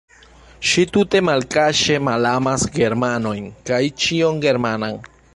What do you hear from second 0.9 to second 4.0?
tute malkaŝe malamas germanojn kaj